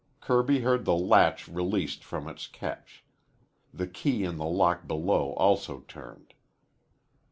[0.19, 3.03] Kirby heard the latch released from its catch.
[3.71, 6.33] The key in the lock below also turned.